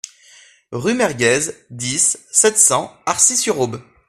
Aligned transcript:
Rue 0.71 0.95
Mergez, 0.95 1.51
dix, 1.69 2.17
sept 2.31 2.57
cents 2.57 2.97
Arcis-sur-Aube 3.05 3.83